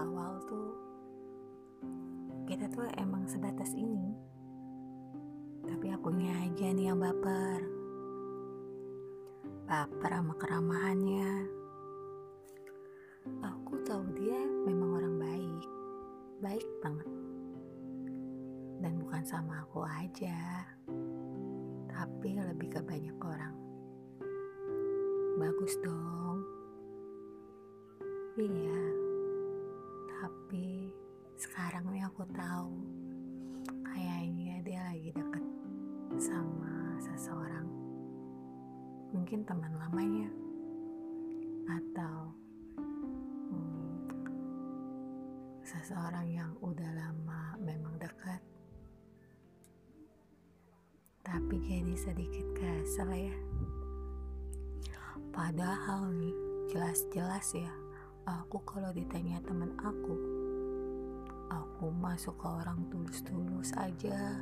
[0.00, 0.90] awal tuh
[2.50, 4.10] kita tuh emang sebatas ini.
[5.62, 7.62] Tapi akunya aja nih yang baper.
[9.70, 11.46] Baper sama keramahannya.
[13.38, 15.66] Aku tahu dia memang orang baik.
[16.42, 17.08] Baik banget.
[18.82, 20.66] Dan bukan sama aku aja.
[21.86, 23.54] Tapi lebih ke banyak orang.
[25.38, 26.42] Bagus dong.
[28.34, 28.89] Iya
[30.20, 30.92] tapi
[31.40, 32.76] sekarang nih aku tahu
[33.88, 35.44] kayaknya dia lagi deket
[36.20, 37.64] sama seseorang.
[39.16, 40.28] Mungkin teman lamanya.
[41.72, 42.36] Atau
[43.48, 43.96] hmm,
[45.64, 48.44] seseorang yang udah lama memang dekat
[51.24, 53.36] tapi jadi sedikit kesel ya.
[55.32, 56.36] Padahal nih
[56.68, 57.72] jelas-jelas ya
[58.30, 59.99] aku kalau ditanya teman aku
[62.10, 64.34] masuk ke orang tulus-tulus aja.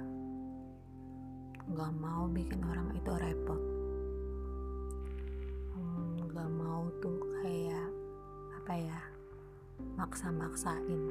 [1.69, 3.61] Nggak mau bikin orang itu repot.
[5.77, 7.93] Hmm, nggak mau tuh kayak
[8.57, 9.01] apa ya
[10.01, 11.03] maksa-maksain.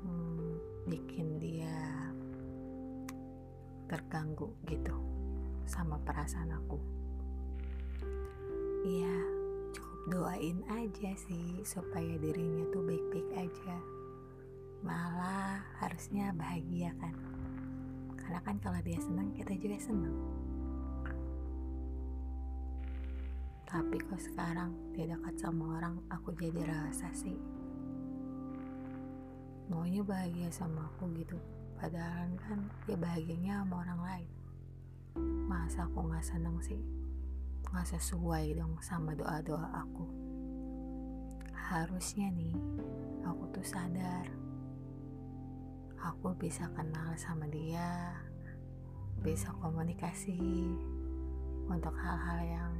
[0.00, 0.56] Hmm,
[0.88, 1.76] bikin dia
[3.92, 4.96] terganggu gitu
[5.68, 6.80] sama perasaan aku.
[8.80, 9.16] Iya
[9.76, 13.76] cukup doain aja sih supaya dirinya tuh baik-baik aja
[14.84, 17.14] malah harusnya bahagia kan.
[18.18, 20.16] Karena kan kalau dia senang kita juga senang
[23.76, 27.36] tapi kok sekarang dia dekat sama orang aku jadi rasa sih.
[29.66, 31.36] Maunya bahagia sama aku gitu.
[31.76, 34.30] Padahal kan dia bahagianya sama orang lain.
[35.50, 36.80] Masa aku nggak seneng sih?
[37.68, 40.06] Nggak sesuai dong sama doa-doa aku.
[41.52, 42.56] Harusnya nih
[43.26, 44.30] aku tuh sadar
[46.00, 48.16] aku bisa kenal sama dia
[49.24, 50.38] bisa komunikasi
[51.66, 52.74] untuk hal-hal yang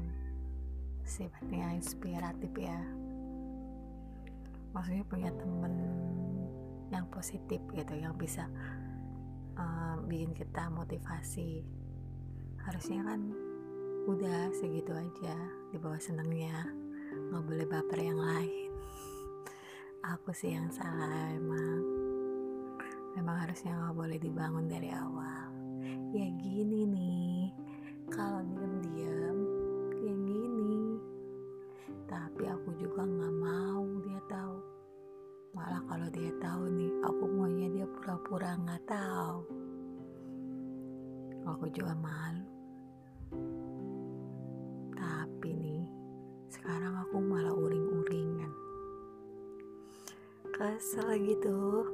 [1.02, 2.78] sifatnya inspiratif ya.
[4.70, 5.74] Maksudnya punya temen
[6.92, 8.46] yang positif gitu yang bisa
[9.58, 11.66] uh, bikin kita motivasi.
[12.62, 13.20] Harusnya kan
[14.06, 15.34] udah segitu aja
[15.74, 16.66] di bawah senengnya
[17.32, 18.70] nggak boleh baper yang lain.
[20.14, 22.05] Aku sih yang salah emang
[23.16, 25.48] memang harusnya nggak boleh dibangun dari awal.
[26.12, 27.48] Ya gini nih
[28.12, 29.36] kalau diam-diam
[30.04, 31.00] ya gini.
[32.04, 34.60] Tapi aku juga nggak mau dia tahu.
[35.56, 39.38] Malah kalau dia tahu nih aku maunya dia pura-pura nggak tahu.
[41.56, 42.44] Aku juga malu.
[44.92, 45.88] Tapi nih
[46.52, 48.52] sekarang aku malah uring-uringan.
[50.52, 51.84] Kesel gitu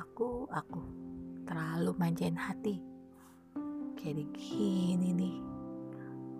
[0.00, 0.80] aku aku
[1.44, 2.80] terlalu manjain hati.
[4.00, 5.36] Jadi gini nih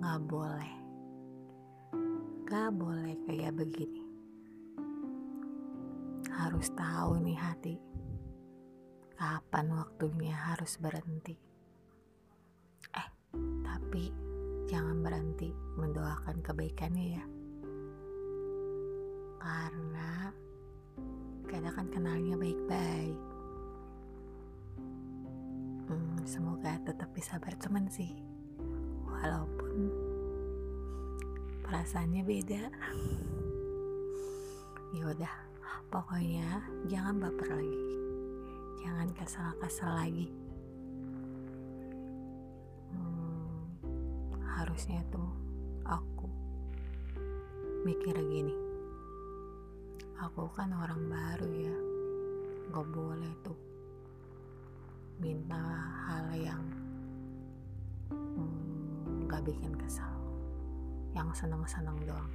[0.00, 0.74] nggak boleh.
[2.48, 4.02] Nggak boleh kayak begini.
[6.32, 7.76] Harus tahu nih hati
[9.22, 11.36] kapan waktunya harus berhenti.
[12.96, 13.08] Eh
[13.62, 14.10] tapi
[14.66, 17.24] jangan berhenti mendoakan kebaikannya ya.
[19.38, 20.32] Karena
[21.46, 23.11] kita kan kenalnya baik-baik
[26.32, 28.08] semoga tetap bisa berteman sih.
[29.04, 29.92] Walaupun
[31.60, 32.62] perasaannya beda.
[34.96, 35.34] Ya udah
[35.92, 37.80] pokoknya jangan baper lagi.
[38.80, 40.32] Jangan kesal-kesal lagi.
[42.96, 43.68] Hmm,
[44.56, 45.28] harusnya tuh
[45.84, 46.32] aku
[47.84, 48.56] mikir gini.
[50.16, 51.76] Aku kan orang baru ya.
[52.72, 53.71] Gak boleh tuh
[55.22, 55.62] minta
[56.10, 56.66] hal yang
[58.10, 60.10] hmm, gak bikin kesal.
[61.14, 62.34] Yang seneng-seneng doang.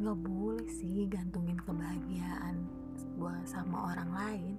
[0.00, 2.64] Gak boleh sih gantungin kebahagiaan
[3.20, 4.56] buat sama orang lain.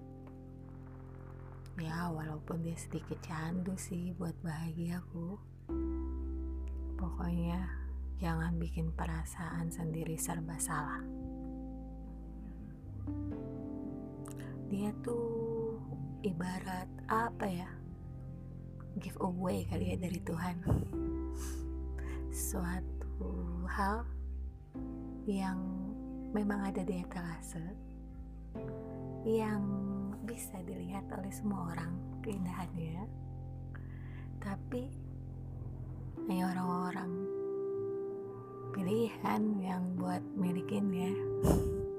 [1.81, 5.41] Ya walaupun dia sedikit candu sih buat bahagiaku
[7.01, 7.65] pokoknya
[8.21, 11.01] jangan bikin perasaan sendiri serba salah.
[14.69, 15.50] Dia tuh
[16.21, 17.69] ibarat apa ya
[19.01, 20.57] giveaway kali ya dari Tuhan.
[22.29, 23.25] Suatu
[23.65, 24.05] hal
[25.25, 25.57] yang
[26.29, 27.65] memang ada di etalase
[29.25, 29.63] yang
[30.25, 33.09] bisa dilihat oleh semua orang keindahannya.
[34.41, 34.89] Tapi
[36.29, 37.11] hanya orang-orang
[38.71, 41.11] pilihan yang buat milikin ya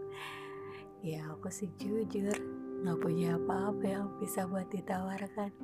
[1.13, 5.55] ya aku sih jujur nggak punya apa-apa yang bisa buat ditawarkan.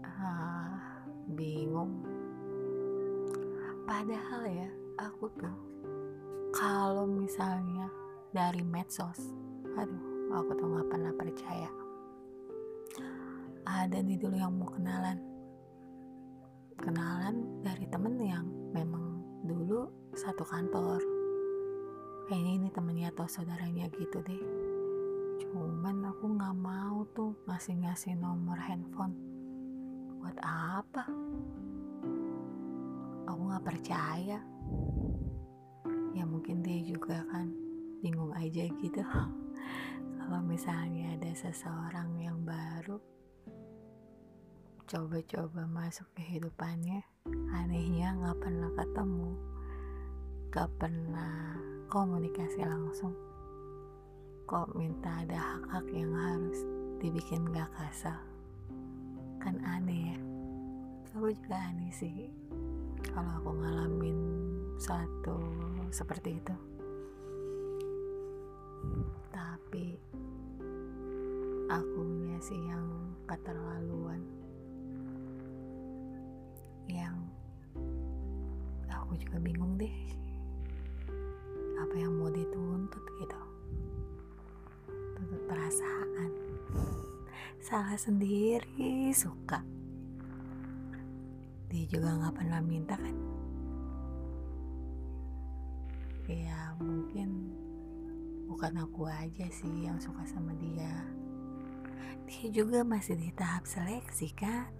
[0.00, 1.04] Ah,
[1.36, 2.00] bingung.
[3.84, 5.56] Padahal ya aku tuh
[6.56, 7.92] kalau misalnya
[8.32, 9.36] dari medsos
[9.76, 11.68] aduh aku tuh nggak pernah percaya.
[13.68, 15.20] Ada nih dulu yang mau kenalan.
[16.80, 21.04] Kenalan dari temen yang memang dulu satu kantor.
[22.32, 24.65] Kayaknya ini temennya atau saudaranya gitu deh
[25.40, 29.16] cuman aku nggak mau tuh ngasih-ngasih nomor handphone.
[30.20, 31.04] Buat apa?
[33.28, 34.38] Aku nggak percaya.
[36.16, 37.52] Ya mungkin dia juga kan
[38.00, 39.02] bingung aja gitu.
[40.18, 42.98] Kalau misalnya ada seseorang yang baru
[44.86, 47.02] coba-coba masuk kehidupannya
[47.50, 49.34] anehnya nggak pernah ketemu
[50.54, 51.58] gak pernah
[51.90, 53.25] komunikasi langsung
[54.46, 56.62] kok minta ada hak-hak yang harus
[57.02, 58.22] dibikin gak kasar?
[59.42, 60.18] Kan aneh ya.
[61.18, 62.30] Aku juga aneh sih
[63.10, 64.18] kalau aku ngalamin
[64.78, 65.34] satu
[65.90, 66.54] seperti itu.
[69.34, 69.98] Tapi
[71.66, 72.86] akunya sih yang
[73.26, 74.22] keterlaluan.
[76.86, 77.18] Yang
[78.94, 79.96] aku juga bingung deh.
[81.82, 82.65] Apa yang mau dituntut
[85.66, 86.30] perasaan.
[87.58, 89.66] Salah sendiri suka.
[91.66, 93.16] Dia juga nggak pernah minta kan?
[96.30, 97.50] Ya mungkin
[98.46, 101.02] bukan aku aja sih yang suka sama dia.
[102.30, 104.70] Dia juga masih di tahap seleksi kan?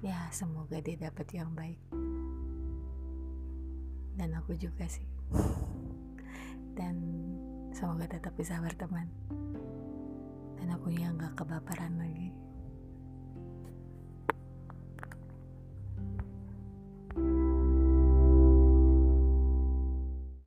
[0.00, 1.80] Ya semoga dia dapat yang baik.
[4.16, 5.04] Dan aku juga sih.
[6.72, 7.15] Dan
[7.76, 9.04] semoga tetap bisa berteman.
[10.56, 12.32] Dan aku yang gak kebaperan lagi